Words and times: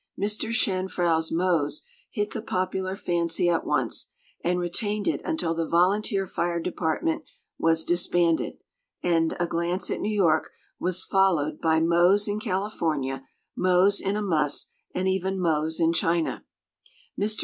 Mr. 0.19 0.51
Chanfrau's 0.51 1.31
Mose 1.31 1.83
hit 2.09 2.31
the 2.31 2.41
popular 2.41 2.95
fancy 2.95 3.47
at 3.49 3.67
once, 3.67 4.07
and 4.43 4.57
retained 4.57 5.07
it 5.07 5.21
until 5.23 5.53
the 5.53 5.67
Volunteer 5.67 6.25
Fire 6.25 6.59
Department 6.59 7.21
was 7.59 7.85
disbanded; 7.85 8.57
and 9.03 9.35
A 9.39 9.45
Glance 9.45 9.91
at 9.91 10.01
New 10.01 10.09
York 10.11 10.49
was 10.79 11.03
fol 11.03 11.35
lowed 11.35 11.61
by 11.61 11.79
Mose 11.79 12.27
in 12.27 12.39
California, 12.39 13.27
Mose 13.55 14.01
in 14.01 14.15
a 14.15 14.23
Muss, 14.23 14.69
and 14.95 15.07
even 15.07 15.39
Mose 15.39 15.79
in 15.79 15.93
China. 15.93 16.45
Mr. 17.15 17.39